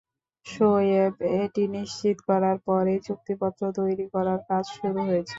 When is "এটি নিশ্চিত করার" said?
1.39-2.57